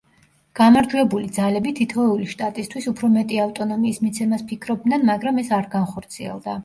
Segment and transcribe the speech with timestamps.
[0.59, 6.59] გამარჯვებული ძალები თითოეული შტატისთვის უფრო მეტი ავტონომიის მიცემას ფიქრობდნენ, მაგრამ ეს არ განხორციელდა.